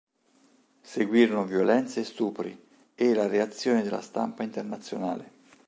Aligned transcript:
Seguirono 0.81 1.43
violenze 1.45 1.99
e 1.99 2.03
stupri, 2.05 2.59
e 2.95 3.13
la 3.13 3.27
reazione 3.27 3.83
della 3.83 4.01
stampa 4.01 4.41
internazionale. 4.41 5.29